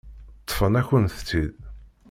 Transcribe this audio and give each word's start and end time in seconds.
Ṭṭfen-akent-tt-id. 0.41 1.57